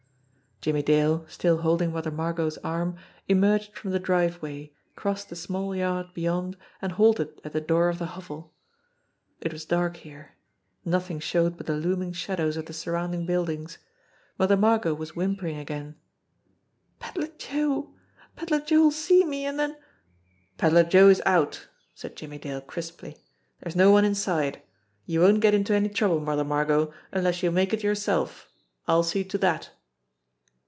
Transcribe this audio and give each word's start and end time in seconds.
Jimmie 0.63 0.83
Dale, 0.83 1.25
still 1.27 1.57
holding 1.61 1.91
Mother 1.91 2.11
Margot's 2.11 2.59
arm, 2.59 2.95
emerged 3.27 3.75
from 3.75 3.89
the 3.89 3.99
driveway, 3.99 4.71
crossed 4.95 5.29
the 5.31 5.35
small 5.35 5.75
yard 5.75 6.13
beyond, 6.13 6.55
and 6.83 6.91
halted 6.91 7.41
at 7.43 7.53
the 7.53 7.59
door 7.59 7.89
of 7.89 7.97
the 7.97 8.05
hovel. 8.13 8.53
It 9.39 9.51
was 9.51 9.65
dark 9.65 9.97
here; 9.97 10.33
nothing 10.85 11.19
showed 11.19 11.57
but 11.57 11.65
the 11.65 11.73
looming 11.73 12.11
shadows 12.13 12.57
of 12.57 12.67
the 12.67 12.73
surrounding 12.73 13.25
buildings. 13.25 13.79
Mother 14.37 14.55
Margot 14.55 14.93
was 14.93 15.15
whim 15.15 15.35
pering 15.35 15.57
again: 15.57 15.95
"Pedler 16.99 17.29
Joe! 17.39 17.95
Pedler 18.35 18.59
Joe'll 18.63 18.91
see 18.91 19.25
me, 19.25 19.45
an' 19.47 19.57
den" 19.57 19.75
"Pedler 20.59 20.83
Joe 20.87 21.09
is 21.09 21.23
out," 21.25 21.67
said 21.95 22.15
Jimmie 22.15 22.37
Dale 22.37 22.61
crisply. 22.61 23.17
"There's 23.63 23.75
no 23.75 23.89
one 23.89 24.05
inside. 24.05 24.61
You 25.07 25.21
won't 25.21 25.41
get 25.41 25.55
into 25.55 25.73
any 25.73 25.89
trouble, 25.89 26.19
Mother 26.19 26.43
Margot, 26.45 26.93
unless 27.11 27.41
you 27.41 27.49
make 27.49 27.73
it 27.73 27.81
yourself. 27.81 28.47
I'll 28.87 29.01
see 29.01 29.23
to 29.23 29.39
that!" 29.39 29.71